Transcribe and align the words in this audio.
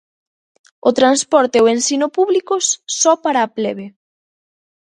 O 0.89 0.91
transporte 0.99 1.55
e 1.57 1.63
o 1.65 1.71
ensino 1.75 2.07
públicos, 2.17 2.63
só 2.99 3.13
para 3.23 3.39
a 3.41 3.51
plebe. 3.57 3.87